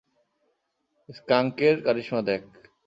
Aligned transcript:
স্কাঙ্কের 1.09 1.75
কারিশমা 1.85 2.21
দেখ। 2.21 2.41